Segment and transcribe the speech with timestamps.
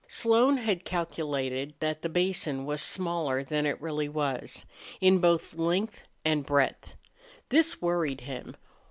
[0.07, 4.65] Slone had calculated that the basin was smaller than it really was,
[4.99, 6.95] in both length and breadth.
[7.49, 8.55] This worried him.